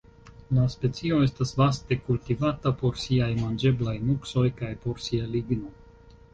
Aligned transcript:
La 0.59 0.63
specio 0.75 1.19
estas 1.25 1.51
vaste 1.59 1.99
kultivata 2.07 2.73
por 2.81 2.97
siaj 3.03 3.29
manĝeblaj 3.43 3.97
nuksoj 4.09 4.49
kaj 4.59 4.75
por 4.87 5.07
sia 5.09 5.33
ligno. 5.39 5.75